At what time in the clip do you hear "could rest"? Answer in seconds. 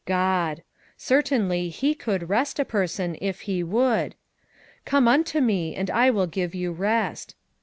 1.93-2.57